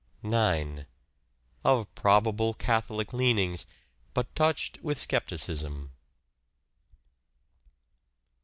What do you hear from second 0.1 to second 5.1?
9. Of probable Catholic leanings, but touched with